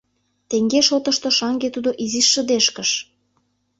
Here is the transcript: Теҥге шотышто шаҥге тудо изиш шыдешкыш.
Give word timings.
Теҥге 0.49 0.79
шотышто 0.87 1.29
шаҥге 1.37 1.69
тудо 1.75 1.89
изиш 2.03 2.27
шыдешкыш. 2.33 2.91